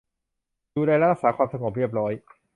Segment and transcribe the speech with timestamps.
[0.75, 2.11] ดูแลและรักษาความสงบเรียบร้อย